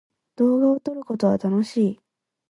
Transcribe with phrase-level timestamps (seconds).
[0.35, 1.99] 動画を撮ることは楽しい。